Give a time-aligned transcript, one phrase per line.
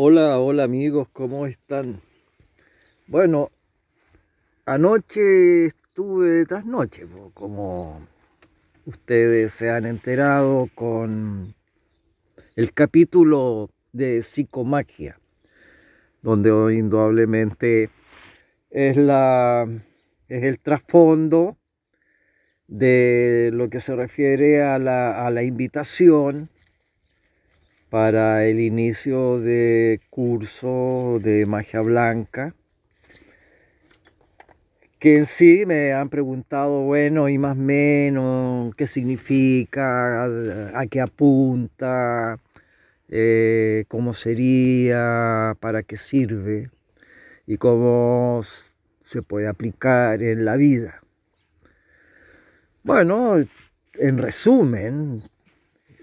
[0.00, 2.00] Hola, hola amigos, ¿cómo están?
[3.08, 3.50] Bueno,
[4.64, 8.06] anoche estuve tras noche, como
[8.86, 11.52] ustedes se han enterado con
[12.54, 15.18] el capítulo de psicomagia,
[16.22, 17.90] donde indudablemente
[18.70, 19.66] es la
[20.28, 21.56] es el trasfondo
[22.68, 26.50] de lo que se refiere a la, a la invitación
[27.90, 32.54] para el inicio de curso de magia blanca,
[34.98, 42.38] que en sí me han preguntado, bueno, y más menos, qué significa, a, qué apunta,
[43.08, 46.70] eh, cómo sería, para qué sirve
[47.46, 48.42] y cómo
[49.04, 51.00] se puede aplicar en la vida.
[52.82, 53.36] Bueno,
[53.94, 55.22] en resumen,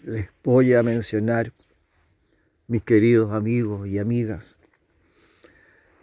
[0.03, 1.51] les voy a mencionar
[2.67, 4.57] mis queridos amigos y amigas,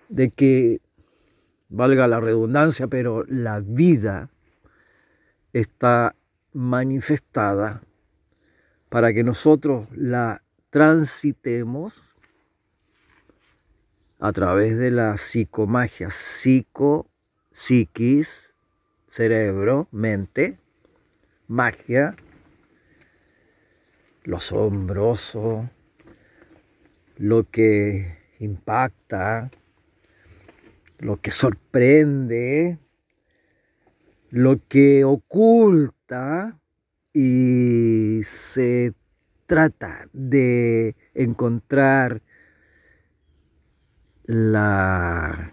[0.08, 0.80] de que,
[1.68, 4.28] valga la redundancia, pero la vida
[5.52, 6.14] está
[6.52, 7.82] manifestada
[8.90, 11.94] para que nosotros la transitemos
[14.20, 17.06] a través de la psicomagia, psico,
[17.52, 18.52] psiquis,
[19.08, 20.58] cerebro, mente,
[21.48, 22.14] magia,
[24.24, 25.68] lo asombroso,
[27.22, 29.52] lo que impacta,
[30.98, 32.78] lo que sorprende,
[34.30, 36.58] lo que oculta
[37.12, 38.92] y se
[39.46, 42.22] trata de encontrar
[44.24, 45.52] la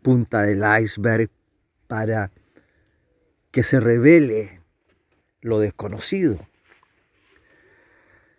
[0.00, 1.28] punta del iceberg
[1.86, 2.30] para
[3.50, 4.62] que se revele
[5.42, 6.47] lo desconocido.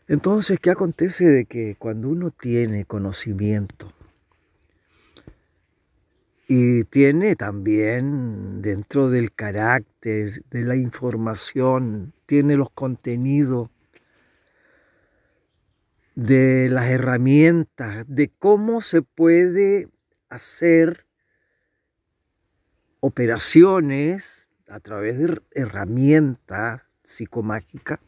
[0.10, 3.94] Entonces, ¿qué acontece de que cuando uno tiene conocimiento
[6.48, 13.70] y tiene también dentro del carácter, de la información, tiene los contenidos
[16.16, 19.90] de las herramientas, de cómo se puede
[20.28, 21.06] hacer
[23.00, 28.00] operaciones a través de herramientas psicomágicas,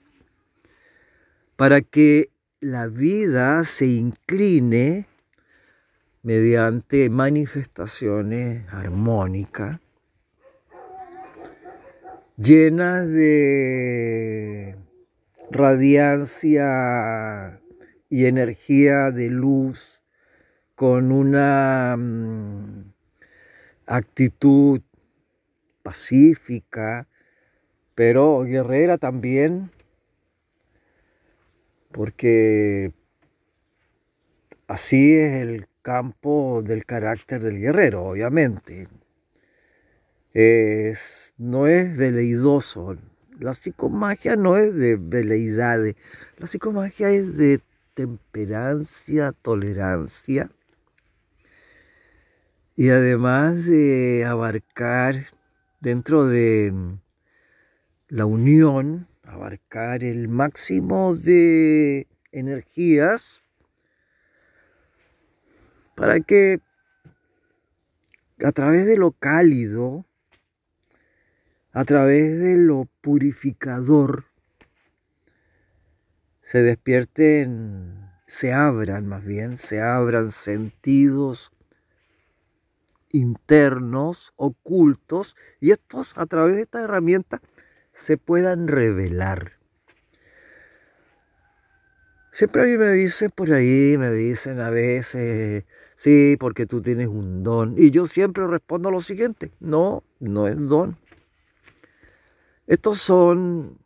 [1.62, 5.06] para que la vida se incline
[6.24, 9.80] mediante manifestaciones armónicas,
[12.36, 14.76] llenas de
[15.52, 16.66] radiancia
[18.10, 20.02] y energía de luz,
[20.74, 22.92] con una mm,
[23.86, 24.82] actitud
[25.84, 27.06] pacífica,
[27.94, 29.70] pero guerrera también,
[31.92, 32.94] porque
[34.68, 38.88] así es el campo del carácter del guerrero, obviamente.
[41.38, 42.98] No es veleidoso.
[43.40, 45.96] La psicomagia no es de veleidades.
[46.38, 47.60] La psicomagia es de
[47.94, 50.50] temperancia, tolerancia.
[52.76, 55.16] Y además de abarcar
[55.82, 56.72] dentro de
[58.08, 63.42] la unión abarcar el máximo de energías
[65.96, 66.60] para que
[68.44, 70.06] a través de lo cálido,
[71.74, 74.26] a través de lo purificador,
[76.42, 81.52] se despierten, se abran más bien, se abran sentidos
[83.14, 87.42] internos, ocultos, y estos a través de esta herramienta
[88.06, 89.54] se puedan revelar.
[92.32, 95.66] Siempre a mí me dicen por ahí, me dicen a veces,
[95.98, 97.76] sí, porque tú tienes un don.
[97.78, 100.98] Y yo siempre respondo lo siguiente, no, no es don.
[102.68, 103.78] Estos son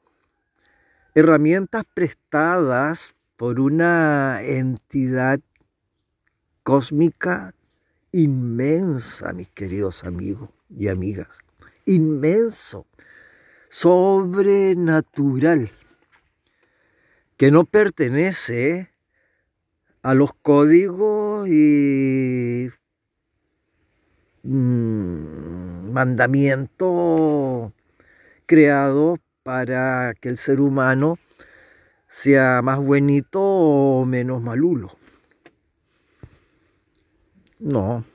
[1.15, 5.39] herramientas prestadas por una entidad
[6.63, 7.53] cósmica
[8.11, 11.29] inmensa, mis queridos amigos y amigas.
[11.85, 12.85] Inmenso
[13.75, 15.69] sobrenatural
[17.35, 18.89] que no pertenece
[20.01, 22.69] a los códigos y
[24.43, 27.73] mm, mandamientos
[28.45, 31.17] creados para que el ser humano
[32.07, 34.95] sea más buenito o menos malulo.
[37.59, 38.05] No,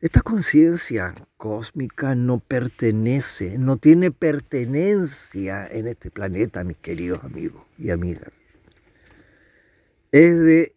[0.00, 7.90] esta conciencia cósmica no pertenece, no tiene pertenencia en este planeta, mis queridos amigos y
[7.90, 8.32] amigas.
[10.12, 10.76] Es de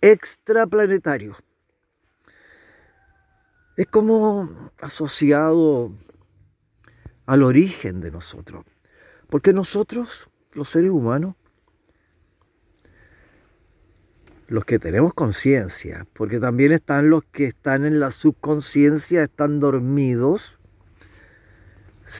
[0.00, 1.36] extraplanetario.
[3.76, 5.92] Es como asociado
[7.26, 8.64] al origen de nosotros.
[9.28, 11.36] Porque nosotros, los seres humanos,
[14.50, 20.58] los que tenemos conciencia, porque también están los que están en la subconsciencia, están dormidos,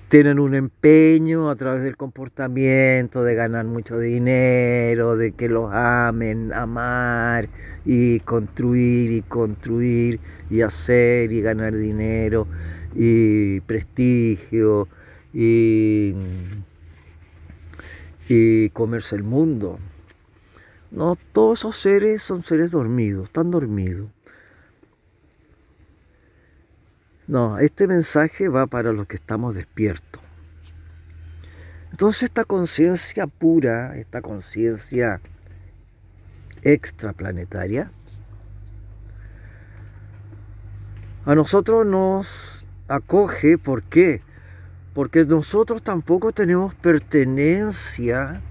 [0.08, 6.52] tienen un empeño a través del comportamiento, de ganar mucho dinero, de que los amen,
[6.52, 7.48] amar
[7.84, 12.46] y construir y construir y hacer y ganar dinero
[12.94, 14.86] y prestigio
[15.34, 16.14] y,
[18.28, 19.80] y comerse el mundo.
[20.90, 24.08] No, todos esos seres son seres dormidos, están dormidos.
[27.28, 30.20] No, este mensaje va para los que estamos despiertos.
[31.92, 35.20] Entonces esta conciencia pura, esta conciencia
[36.62, 37.92] extraplanetaria,
[41.24, 42.26] a nosotros nos
[42.88, 44.22] acoge, ¿por qué?
[44.94, 48.42] Porque nosotros tampoco tenemos pertenencia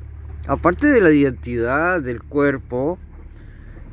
[0.47, 2.97] aparte de la identidad del cuerpo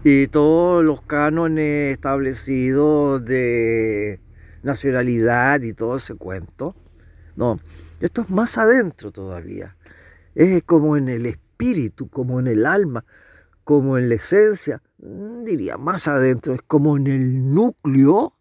[0.04, 4.20] y todos los cánones establecidos de
[4.62, 6.75] nacionalidad y todo ese cuento,
[7.37, 7.58] no,
[8.00, 9.76] esto es más adentro todavía.
[10.34, 13.04] Es como en el espíritu, como en el alma,
[13.64, 18.32] como en la esencia, mm, diría más adentro, es como en el núcleo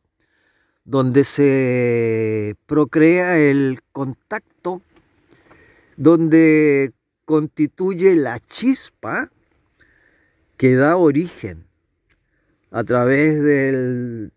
[0.83, 4.81] donde se procrea el contacto,
[5.97, 6.93] donde
[7.25, 9.31] constituye la chispa
[10.57, 11.65] que da origen
[12.71, 14.31] a través del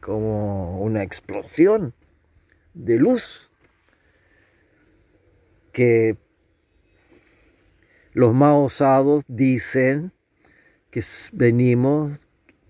[0.00, 1.94] como una explosión
[2.74, 3.50] de luz
[5.72, 6.16] que
[8.12, 10.12] los más osados dicen
[10.90, 12.20] que venimos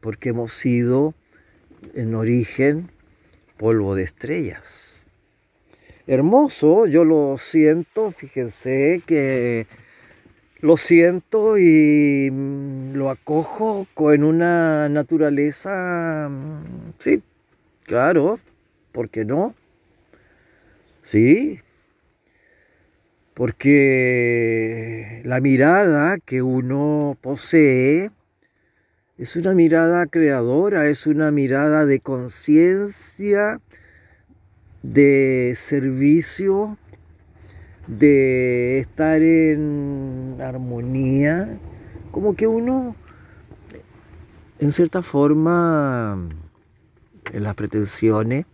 [0.00, 1.14] porque hemos sido
[1.94, 2.90] en origen
[3.58, 4.93] polvo de estrellas
[6.06, 9.66] hermoso, yo lo siento, fíjense que
[10.60, 17.22] lo siento y mm, lo acojo con una naturaleza, mm, sí,
[17.84, 18.38] claro,
[18.92, 19.54] ¿por qué no?
[21.02, 21.60] Sí,
[23.34, 28.10] porque la mirada que uno posee
[29.18, 33.60] es una mirada creadora, es una mirada de conciencia,
[34.84, 36.76] de servicio,
[37.86, 41.58] de estar en armonía,
[42.10, 42.94] como que uno,
[44.58, 46.28] en cierta forma,
[47.32, 48.44] en las pretensiones,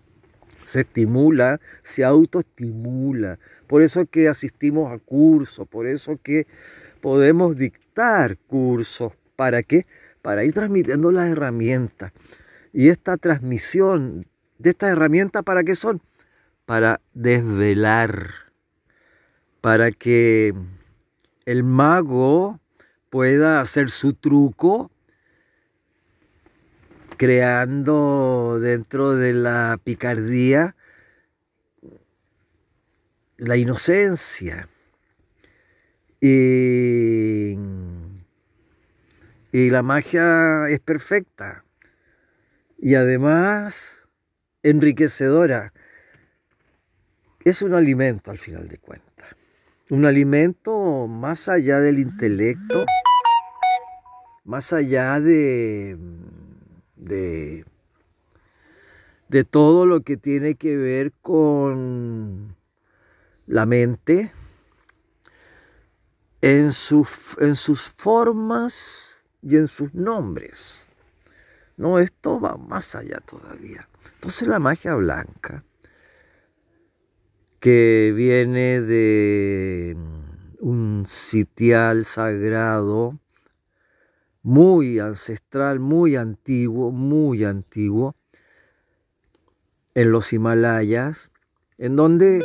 [0.66, 3.40] se estimula, se autoestimula.
[3.66, 6.46] Por eso es que asistimos a cursos, por eso es que
[7.00, 9.12] podemos dictar cursos.
[9.34, 9.84] ¿Para qué?
[10.22, 12.12] Para ir transmitiendo las herramientas.
[12.72, 14.26] Y esta transmisión
[14.58, 16.00] de estas herramientas, ¿para qué son?
[16.70, 18.30] Para desvelar,
[19.60, 20.54] para que
[21.44, 22.60] el mago
[23.10, 24.88] pueda hacer su truco
[27.16, 30.76] creando dentro de la picardía
[33.36, 34.68] la inocencia.
[36.20, 37.58] Y,
[39.50, 41.64] y la magia es perfecta
[42.78, 44.06] y además
[44.62, 45.72] enriquecedora
[47.44, 49.28] es un alimento al final de cuentas.
[49.88, 52.84] Un alimento más allá del intelecto,
[54.44, 55.96] más allá de,
[56.96, 57.64] de,
[59.44, 62.54] todo lo que tiene que ver con
[63.46, 64.32] la mente,
[66.40, 66.70] en,
[67.38, 68.74] en sus formas
[69.42, 70.86] y en sus nombres.
[71.76, 73.88] No, esto va más allá todavía.
[74.14, 75.64] Entonces la magia blanca
[77.60, 79.94] que viene de
[80.60, 83.18] un sitial sagrado
[84.42, 88.16] muy ancestral, muy antiguo, muy antiguo,
[89.94, 91.30] en los Himalayas,
[91.76, 92.42] en donde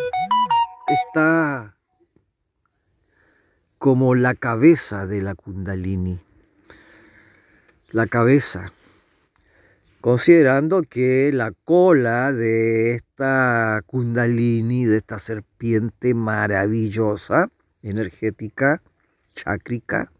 [0.88, 1.76] está
[3.78, 6.20] como la cabeza de la kundalini,
[7.92, 8.74] la cabeza
[10.06, 17.50] considerando que la cola de esta kundalini, de esta serpiente maravillosa,
[17.82, 18.84] energética,
[19.34, 20.12] chácrica,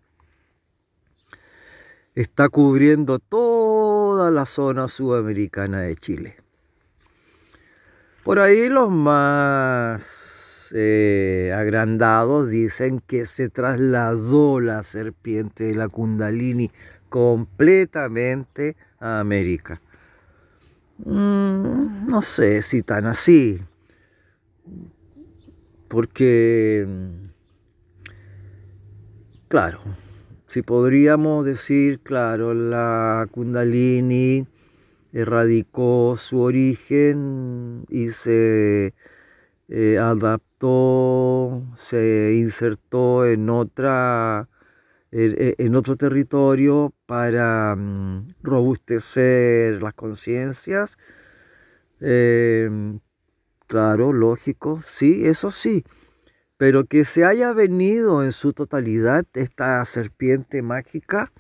[2.16, 6.38] está cubriendo toda la zona sudamericana de Chile.
[8.24, 10.02] Por ahí los más
[10.74, 16.72] eh, agrandados dicen que se trasladó la serpiente de la Kundalini
[17.10, 19.82] completamente a América.
[21.00, 23.60] Mm, no sé si tan así,
[25.88, 26.88] porque,
[29.48, 29.80] claro,
[30.48, 34.48] si podríamos decir, claro, la Kundalini
[35.14, 38.94] erradicó su origen y se
[39.70, 44.48] eh, adaptó, se insertó en otra
[45.12, 50.98] en otro territorio para mm, robustecer las conciencias.
[52.02, 53.00] Em,
[53.68, 55.84] claro, lógico, sí, eso sí.
[56.58, 61.32] Pero que se haya venido en su totalidad esta serpiente mágica,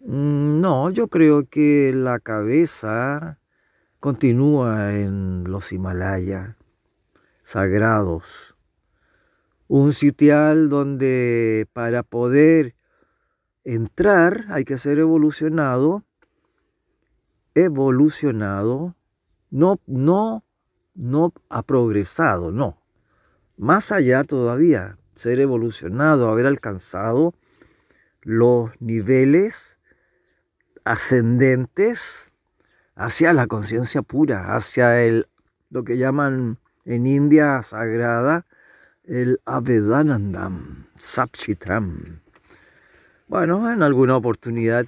[0.00, 3.38] mm, no, yo creo que la cabeza
[4.00, 6.56] continúa en los Himalayas
[7.44, 8.55] sagrados.
[9.68, 12.74] Un sitial donde para poder
[13.64, 16.04] entrar hay que ser evolucionado,
[17.54, 18.94] evolucionado,
[19.50, 20.44] no, no,
[20.94, 22.80] no ha progresado, no.
[23.56, 27.34] Más allá todavía, ser evolucionado, haber alcanzado
[28.22, 29.56] los niveles
[30.84, 32.30] ascendentes
[32.94, 35.26] hacia la conciencia pura, hacia el
[35.70, 38.45] lo que llaman en India sagrada
[39.06, 42.20] el Avedanandam, Sapchitram.
[43.28, 44.86] Bueno, en alguna oportunidad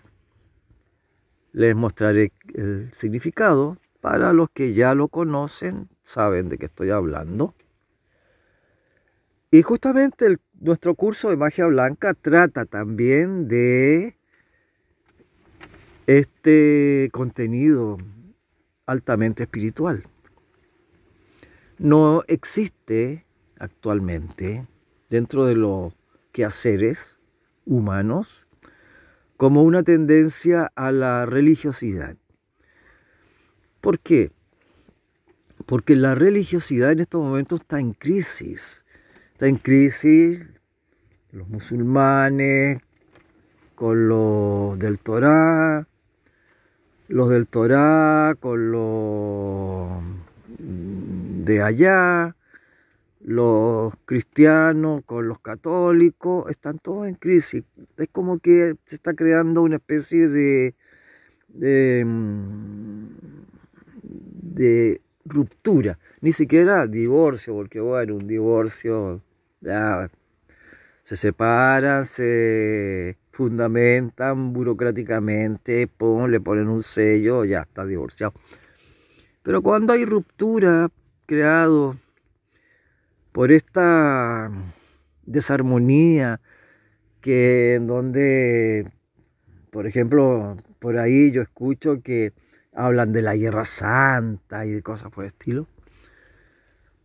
[1.53, 3.77] les mostraré el significado.
[4.01, 7.55] Para los que ya lo conocen, saben de qué estoy hablando.
[9.51, 14.17] Y justamente nuestro curso de magia blanca trata también de
[16.07, 17.99] este contenido
[18.87, 20.05] altamente espiritual
[21.79, 23.25] no existe
[23.59, 24.67] actualmente
[25.11, 25.95] dentro de los
[26.33, 26.99] quehaceres
[27.67, 28.47] humanos
[29.37, 32.17] como una tendencia a la religiosidad.
[33.81, 34.33] ¿Por qué?
[35.67, 38.85] Porque la religiosidad en estos momentos está en crisis.
[39.33, 40.41] Está en crisis
[41.33, 42.81] los musulmanes
[43.75, 45.87] con los del Torá,
[47.07, 50.03] los del Torá con los
[50.59, 52.35] de allá,
[53.29, 57.63] los cristianos con los católicos, están todos en crisis.
[57.99, 60.75] Es como que se está creando una especie de,
[61.49, 63.07] de, mm,
[65.27, 69.21] ruptura, ni siquiera divorcio, porque bueno, un divorcio
[69.61, 70.11] ya
[71.05, 75.87] se separan, se fundamentan burocráticamente,
[76.29, 78.33] le ponen un sello, ya está divorciado.
[79.43, 80.89] Pero cuando hay ruptura
[81.27, 81.95] creado
[83.33, 84.51] por esta
[85.25, 86.41] desarmonía
[87.21, 88.91] que en donde,
[89.71, 92.33] por ejemplo, por ahí yo escucho que
[92.75, 95.67] hablan de la guerra santa y de cosas por el estilo.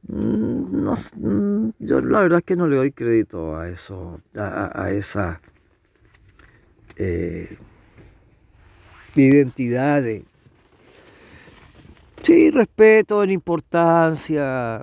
[0.08, 4.92] Mm, no, mm, yo la verdad es que no le doy crédito a eso, a,
[4.92, 5.40] esa
[6.98, 7.58] eh,
[9.16, 10.26] identidad de,
[12.24, 14.80] Sí, respeto en importancia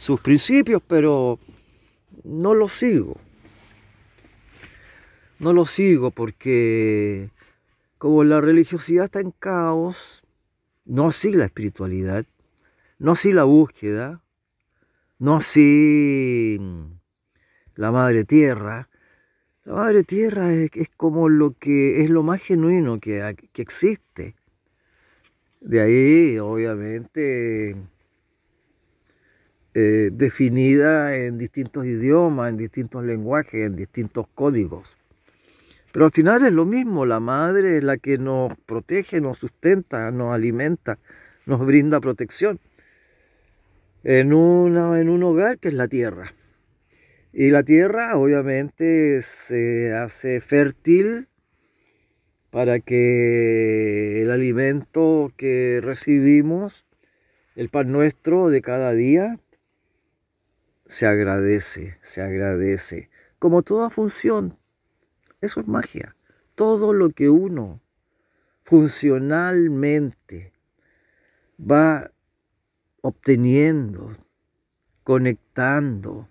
[0.00, 1.38] sus principios, pero
[2.24, 3.20] no los sigo.
[5.38, 7.28] No los sigo porque
[7.98, 10.22] como la religiosidad está en caos,
[10.86, 12.24] no así la espiritualidad,
[12.98, 14.22] no así la búsqueda,
[15.18, 16.58] no así
[17.74, 18.88] la madre tierra.
[19.64, 24.34] La madre tierra es, como lo que es lo más genuino que, que existe.
[25.60, 27.76] De ahí, obviamente,
[29.74, 34.88] eh, definida en distintos idiomas, en distintos lenguajes, en distintos códigos.
[35.92, 40.10] Pero al final es lo mismo, la madre es la que nos protege, nos sustenta,
[40.10, 40.98] nos alimenta,
[41.46, 42.60] nos brinda protección
[44.04, 46.32] en, un hogar que es la tierra.
[47.32, 51.28] Y la tierra obviamente se hace fértil
[52.50, 56.84] para que el alimento que recibimos,
[57.54, 59.38] el pan nuestro de cada día,
[60.90, 63.10] se agradece, se agradece.
[63.38, 64.58] Como toda función,
[65.40, 66.16] eso es magia.
[66.56, 67.80] Todo lo que uno
[68.64, 70.52] funcionalmente
[71.58, 72.10] va
[73.02, 74.16] obteniendo,
[75.04, 76.28] conectando,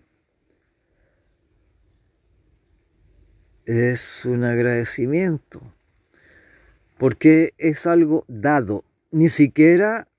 [3.66, 5.62] es un agradecimiento
[6.98, 10.10] porque es algo dado, ni siquiera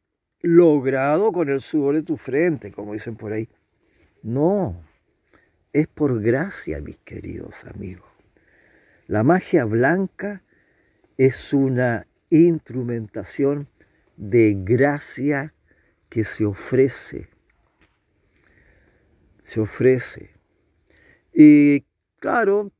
[0.40, 3.46] logrado con el sudor de tu frente, como dicen por ahí.
[4.22, 4.82] No,
[5.72, 8.08] es por gracia, mis queridos amigos.
[9.06, 10.42] La magia blanca
[11.16, 13.68] es una instrumentación
[14.16, 15.54] de gracia
[16.10, 17.28] que se ofrece.
[19.42, 20.30] Se ofrece.
[21.32, 21.84] Y
[22.18, 22.72] claro,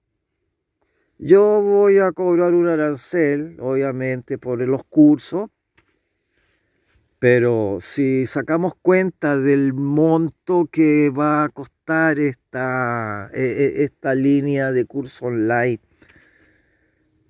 [1.19, 5.51] yo voy a cobrar un arancel, obviamente, por los cursos,
[7.21, 14.73] pero si sacamos cuenta del monto que va a costar esta, e, e, esta línea
[14.73, 15.81] de curso online,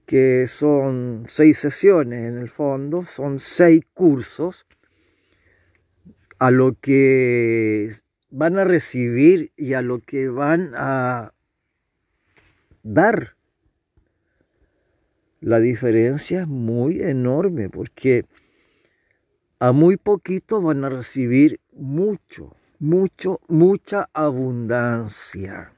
[0.07, 4.65] que son seis sesiones en el fondo, son seis cursos,
[6.39, 7.93] a lo que
[8.31, 11.33] van a recibir y a lo que van a
[12.85, 13.35] dar.
[15.41, 18.25] La diferencia es muy enorme porque
[19.61, 25.73] a muy poquito van a recibir mucho, mucho, mucha abundancia.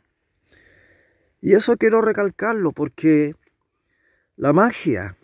[1.41, 3.35] Y eso quiero recalcarlo porque
[4.37, 5.17] la magia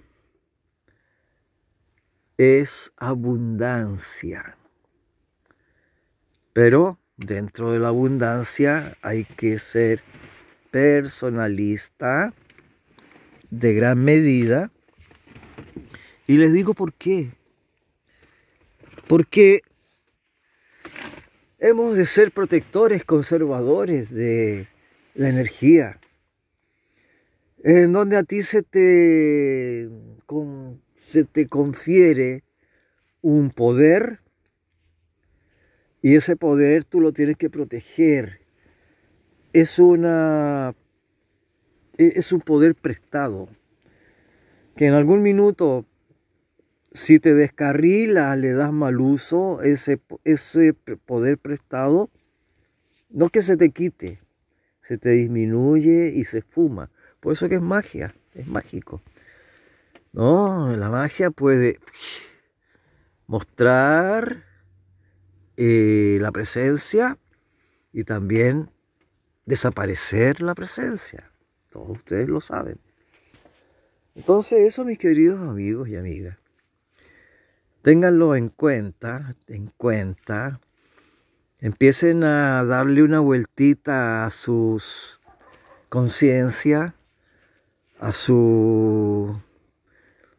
[2.36, 4.56] es abundancia.
[6.52, 10.02] Pero dentro de la abundancia hay que ser
[10.72, 12.34] personalista
[13.50, 14.72] de gran medida.
[16.26, 17.37] Y les digo por qué.
[19.08, 19.62] Porque
[21.58, 24.68] hemos de ser protectores, conservadores de
[25.14, 25.98] la energía.
[27.64, 29.88] En donde a ti se te,
[30.94, 32.44] se te confiere
[33.20, 34.20] un poder
[36.00, 38.40] y ese poder tú lo tienes que proteger.
[39.52, 40.74] Es una
[41.98, 43.48] e, es un poder prestado
[44.76, 45.84] que en algún minuto
[46.92, 52.10] si te descarrilas, le das mal uso, ese, ese poder prestado,
[53.10, 54.20] no que se te quite,
[54.82, 56.90] se te disminuye y se esfuma.
[57.20, 59.02] Por eso que es magia, es mágico.
[60.12, 61.78] No, la magia puede
[63.26, 64.44] mostrar
[65.56, 67.18] eh, la presencia
[67.92, 68.70] y también
[69.44, 71.30] desaparecer la presencia.
[71.70, 72.78] Todos ustedes lo saben.
[74.14, 76.38] Entonces, eso, mis queridos amigos y amigas,
[77.82, 80.60] Ténganlo en cuenta, en cuenta.
[81.60, 85.20] Empiecen a darle una vueltita a sus
[85.88, 86.94] conciencia,
[88.00, 89.40] a su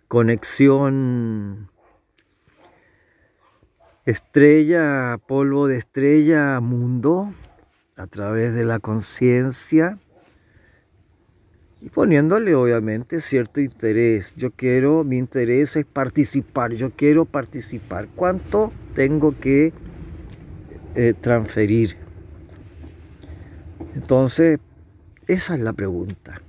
[0.08, 1.70] conexión
[4.06, 7.34] estrella, polvo de estrella, mundo,
[7.96, 9.98] a través de la conciencia
[11.82, 14.34] y poniéndole obviamente cierto interés.
[14.36, 18.08] Yo quiero, mi interés es participar, yo quiero participar.
[18.16, 19.72] ¿Cuánto tengo que
[20.96, 21.96] eh, transferir?
[23.96, 24.60] Entonces,
[25.28, 26.42] esa es la pregunta.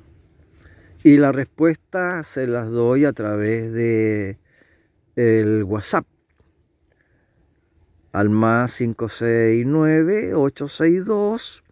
[1.03, 4.39] Y la respuesta se las doy a través de
[5.17, 6.07] el WhatsApp
[8.13, 11.63] al más 569 862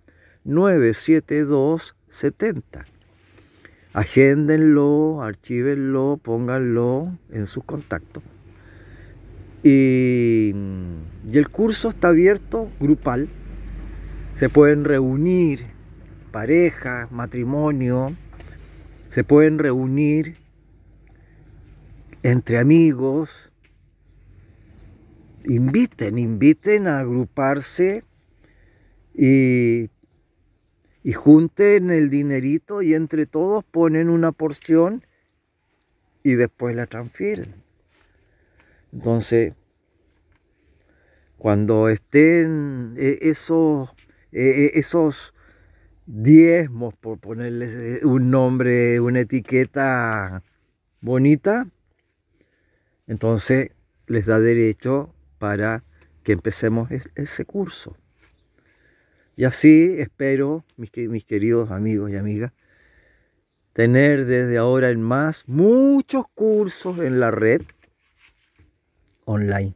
[0.45, 2.98] 972 70
[3.93, 8.23] agéndenlo, archívenlo, pónganlo en sus contactos.
[9.63, 10.53] Y,
[11.31, 13.29] y, el curso está abierto, grupal.
[14.37, 15.67] Se pueden reunir
[16.31, 18.15] parejas, matrimonio,
[19.11, 20.37] se pueden reunir
[22.23, 23.31] entre amigos.
[25.45, 28.05] Inviten, inviten a agruparse
[29.15, 29.89] y
[31.03, 35.05] y junten el dinerito y entre todos ponen una porción
[36.23, 37.55] y después la transfieren.
[38.93, 39.55] Entonces,
[41.37, 43.91] cuando estén e, esos,
[44.33, 45.35] e, e, esos
[46.07, 50.43] diezmos, por ponerles eh, un nombre, una etiqueta
[51.01, 51.69] bonita,
[53.07, 53.71] entonces
[54.07, 55.85] les da derecho para
[56.25, 57.97] que empecemos ese curso.
[59.39, 62.53] Y así espero, mis, mis queridos amigos y amigas,
[63.73, 67.63] tener desde ahora en más muchos cursos en la red
[69.27, 69.75] online.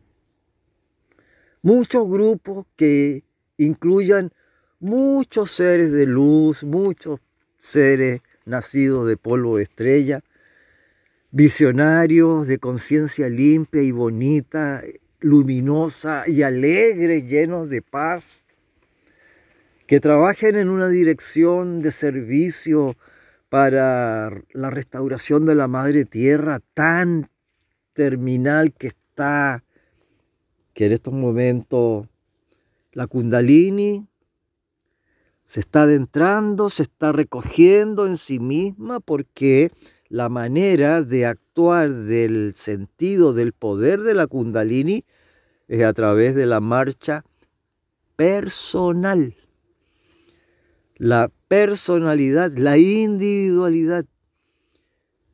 [1.62, 3.22] Muchos grupos que
[3.56, 4.32] incluyan
[4.80, 7.20] muchos seres de luz, muchos
[7.58, 10.24] seres nacidos de polvo de estrella,
[11.30, 14.82] visionarios de conciencia limpia y bonita,
[15.20, 18.41] luminosa y alegre, llenos de paz
[19.92, 22.96] que trabajen en una dirección de servicio
[23.50, 27.28] para la restauración de la madre tierra tan
[27.92, 29.62] terminal que está,
[30.72, 32.06] que en estos momentos
[32.92, 34.08] la kundalini
[35.44, 39.72] se está adentrando, se está recogiendo en sí misma porque
[40.08, 45.04] la manera de actuar del sentido del poder de la kundalini
[45.68, 47.26] es a través de la marcha
[48.16, 49.36] personal.
[51.02, 54.04] La personalidad, la individualidad.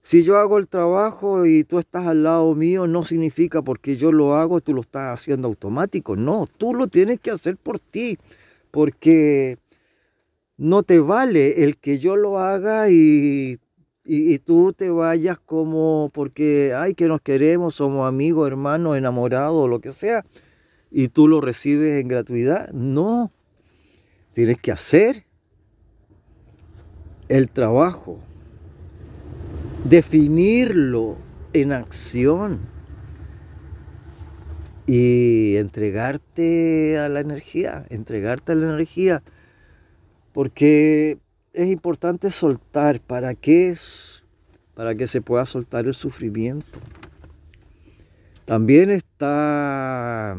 [0.01, 4.11] Si yo hago el trabajo y tú estás al lado mío, no significa porque yo
[4.11, 6.17] lo hago, tú lo estás haciendo automático.
[6.17, 8.17] No, tú lo tienes que hacer por ti,
[8.71, 9.59] porque
[10.57, 13.59] no te vale el que yo lo haga y,
[14.07, 19.81] y, tú te vayas como porque, ay, que nos queremos, somos amigos, hermanos, enamorados, lo
[19.81, 20.25] que sea,
[20.91, 22.71] y tú lo recibes en gratuidad.
[22.73, 23.31] No,
[24.33, 25.28] tienes que hacer
[27.29, 28.19] el trabajo,
[29.85, 31.17] definirlo
[31.53, 32.61] en acción
[34.87, 39.23] y entregarte a la energía, entregarte a la energía
[40.33, 41.19] porque
[41.53, 43.01] es importante soltar.
[43.01, 44.23] ¿Para qué es?
[44.75, 46.79] Para que se pueda soltar el sufrimiento.
[48.45, 50.37] También está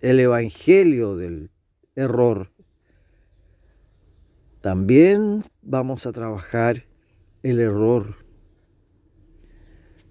[0.00, 1.50] el evangelio del
[1.96, 2.48] error.
[4.66, 6.86] También vamos a trabajar
[7.44, 8.16] el error.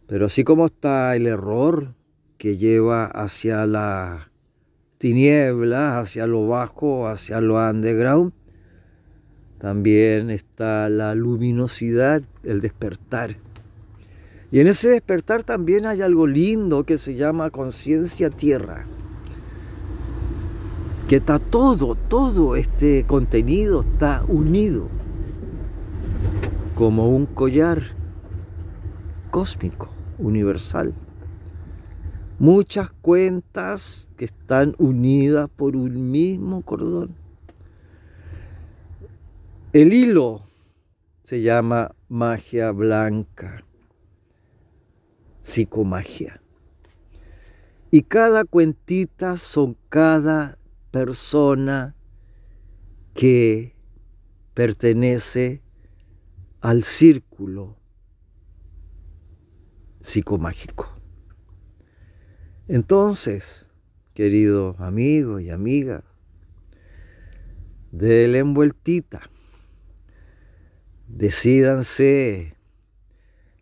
[0.07, 1.93] Pero así como está el error
[2.37, 4.31] que lleva hacia la
[4.97, 8.31] tiniebla, hacia lo bajo, hacia lo underground,
[9.57, 13.35] también está la luminosidad, el despertar.
[14.53, 18.87] Y en ese despertar también hay algo lindo que se llama conciencia tierra.
[21.07, 24.87] Que está todo, todo este contenido está unido
[26.73, 27.81] como un collar
[29.29, 30.93] cósmico, universal.
[32.39, 37.15] Muchas cuentas que están unidas por un mismo cordón.
[39.73, 40.41] El hilo
[41.23, 43.63] se llama magia blanca,
[45.41, 46.41] psicomagia.
[47.91, 50.57] Y cada cuentita son cada
[50.95, 51.93] persona
[53.13, 53.75] que
[54.53, 55.61] pertenece
[56.61, 57.75] al círculo
[59.99, 60.87] psicomágico.
[62.69, 63.67] Entonces,
[64.13, 66.05] queridos amigos y amigas,
[67.91, 69.19] de la envueltita
[71.09, 72.55] Decídanse,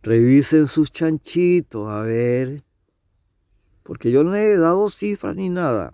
[0.04, 2.64] revisen sus chanchitos, a ver,
[3.82, 5.94] porque yo no he dado cifras ni nada.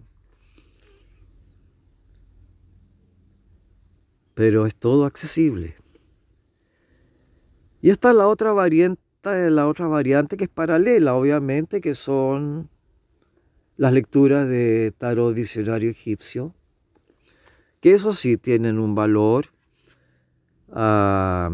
[4.40, 5.76] Pero es todo accesible.
[7.82, 9.02] Y esta es la otra variante,
[9.50, 12.70] la otra variante que es paralela, obviamente, que son
[13.76, 16.56] las lecturas de tarot diccionario egipcio,
[17.82, 19.48] que eso sí tienen un valor
[20.72, 21.50] a,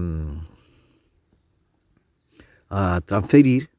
[3.08, 3.72] transferir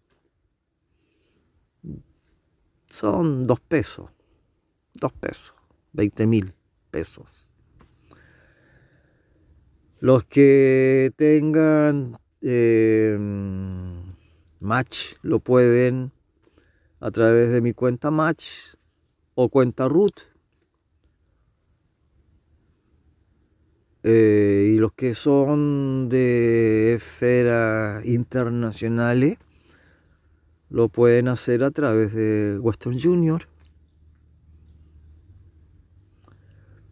[2.88, 4.11] son dos pesos,
[4.95, 5.55] dos pesos,
[5.92, 6.53] 20 mil
[6.90, 7.46] pesos.
[10.01, 14.03] Los que tengan em,
[14.61, 16.13] Match lo pueden
[17.01, 18.47] a través de mi cuenta Match
[19.35, 20.37] o cuenta Root
[24.09, 29.37] Eh, y los que son de esferas internacionales
[30.71, 33.49] lo pueden hacer a través de Western Junior.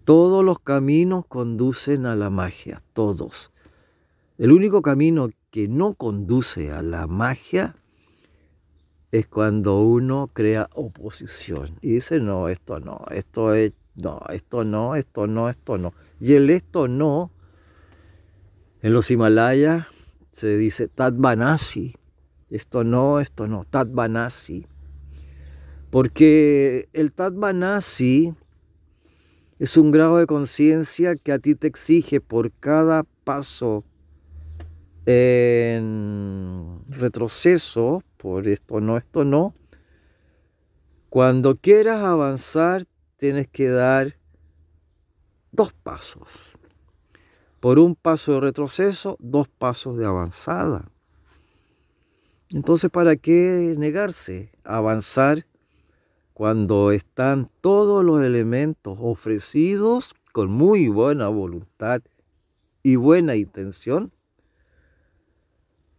[0.05, 3.53] Todos los caminos conducen a la magia, todos.
[4.37, 7.77] El único camino que no conduce a la magia
[9.13, 14.95] es cuando uno crea oposición y dice, no, esto no, esto es, no, esto no,
[14.95, 15.95] esto no, esto no.
[16.21, 17.31] Y el esto no,
[18.83, 19.87] en los Himalayas
[20.33, 21.97] se dice Tatvanasi.
[22.51, 24.67] Esto no, esto no, Tatvanasi.
[25.91, 28.35] Porque el Tatvanasi
[29.65, 33.83] es un grado de conciencia que a ti te exige por cada paso
[35.07, 39.55] en retroceso, por esto no, esto no.
[41.09, 42.85] Cuando quieras avanzar,
[43.17, 44.19] tienes que dar
[45.51, 46.29] dos pasos.
[47.61, 50.91] Por un paso de retroceso, dos pasos de avanzada.
[52.51, 55.47] Entonces, ¿para qué negarse avanzar
[56.35, 62.03] cuando están todos los elementos ofrecidos con muy buena voluntad
[62.83, 64.11] y buena intención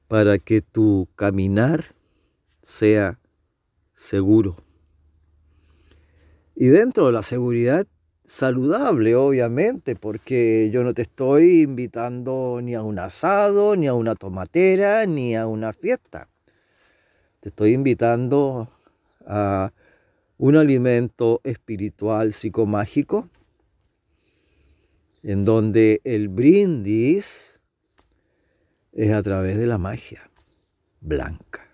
[0.10, 1.96] para que tu caminar
[2.64, 3.18] sea
[3.96, 4.58] seguro?
[6.54, 7.88] Y dentro de la seguridad
[8.26, 14.16] saludable, obviamente, porque yo no te estoy invitando ni a un asado, ni a una
[14.16, 16.28] tomatera, ni a una fiesta.
[17.40, 18.70] Te estoy invitando
[19.26, 19.72] a
[20.38, 23.30] un alimento espiritual psicomágico
[25.24, 27.60] en donde el brindis
[28.92, 30.30] es a través de la magia
[31.02, 31.65] blanca.